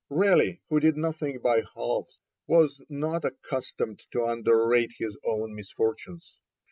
[0.09, 2.17] Raleigh, who did nothing by halves,
[2.47, 6.39] was not accustomed to underrate his own misfortunes.